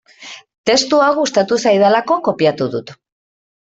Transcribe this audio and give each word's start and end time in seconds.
Testua 0.69 1.11
gustatu 1.19 1.61
zaidalako 1.69 2.21
kopiatu 2.31 2.73
dut. 2.79 2.99